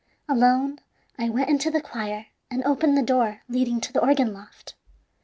[0.27, 0.79] Alone
[1.19, 4.73] I went into the choir and opened the door leading to the organ loft.